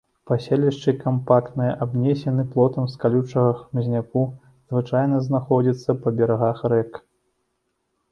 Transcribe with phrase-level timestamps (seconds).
[0.29, 4.23] Паселішчы кампактныя, абнесены плотам з калючага хмызняку,
[4.73, 6.91] звычайна знаходзяцца па берагах рэк.